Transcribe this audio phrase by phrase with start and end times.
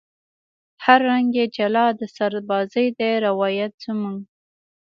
[0.83, 4.19] هر رنگ یې جلا د سربازۍ دی روایت زموږ